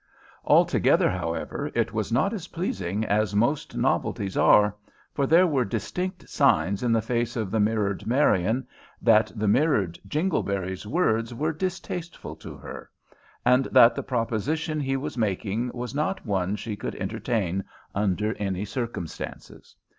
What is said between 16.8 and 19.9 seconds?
entertain under any circumstances.